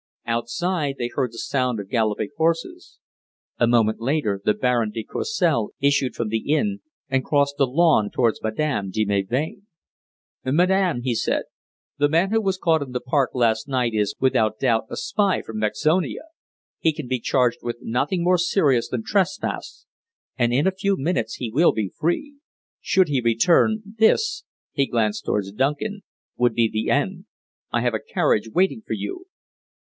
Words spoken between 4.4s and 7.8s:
the Baron de Courcelles issued from the inn and crossed the